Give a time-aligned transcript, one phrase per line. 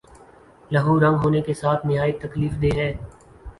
[0.71, 2.91] لہو رنگ ہونے کے ساتھ نہایت تکلیف دہ ہے